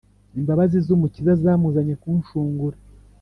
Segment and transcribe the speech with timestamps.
[0.39, 2.77] Imbabazi z’umukiza zamuzanye kunshungura